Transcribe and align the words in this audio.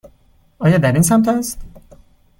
آیا 0.59 0.77
در 0.77 0.91
این 0.91 1.01
سمت 1.01 1.27
است؟ 1.27 1.61